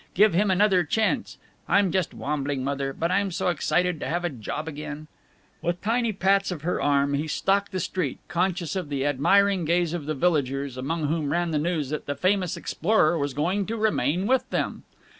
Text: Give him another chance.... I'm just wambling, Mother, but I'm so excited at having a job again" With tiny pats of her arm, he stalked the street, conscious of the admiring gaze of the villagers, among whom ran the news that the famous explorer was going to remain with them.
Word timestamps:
Give 0.15 0.33
him 0.33 0.49
another 0.49 0.83
chance.... 0.83 1.37
I'm 1.69 1.91
just 1.91 2.11
wambling, 2.11 2.63
Mother, 2.63 2.91
but 2.91 3.11
I'm 3.11 3.29
so 3.29 3.49
excited 3.49 4.01
at 4.01 4.09
having 4.09 4.31
a 4.31 4.35
job 4.35 4.67
again" 4.67 5.05
With 5.61 5.79
tiny 5.83 6.11
pats 6.11 6.49
of 6.49 6.63
her 6.63 6.81
arm, 6.81 7.13
he 7.13 7.27
stalked 7.27 7.71
the 7.71 7.79
street, 7.79 8.17
conscious 8.27 8.75
of 8.75 8.89
the 8.89 9.05
admiring 9.05 9.63
gaze 9.63 9.93
of 9.93 10.07
the 10.07 10.15
villagers, 10.15 10.75
among 10.75 11.05
whom 11.05 11.31
ran 11.31 11.51
the 11.51 11.59
news 11.59 11.89
that 11.91 12.07
the 12.07 12.15
famous 12.15 12.57
explorer 12.57 13.15
was 13.19 13.35
going 13.35 13.67
to 13.67 13.77
remain 13.77 14.25
with 14.25 14.49
them. 14.49 14.85